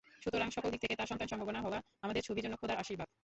সুতরাং 0.21 0.49
সকল 0.49 0.69
দিক 0.69 0.81
থেকে 0.81 0.95
তাঁর 0.95 1.07
সন্তানসম্ভবা 1.07 1.61
হওয়া 1.61 1.79
আমাদের 2.01 2.21
ছবির 2.23 2.43
জন্য 2.43 2.55
খোদার 2.57 2.77
আশীর্বাদ। 2.77 3.07